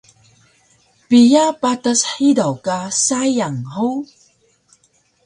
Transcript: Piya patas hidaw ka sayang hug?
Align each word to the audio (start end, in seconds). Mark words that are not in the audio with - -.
Piya 1.07 1.45
patas 1.61 2.01
hidaw 2.13 2.53
ka 2.65 2.77
sayang 3.05 3.59
hug? 3.73 4.03